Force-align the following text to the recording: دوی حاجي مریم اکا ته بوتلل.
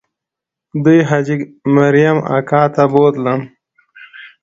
دوی 0.83 0.99
حاجي 1.09 1.35
مریم 1.75 2.17
اکا 2.37 2.63
ته 2.75 2.83
بوتلل. 2.91 3.39